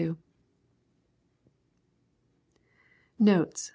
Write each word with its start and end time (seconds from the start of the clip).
Notes. 3.19 3.69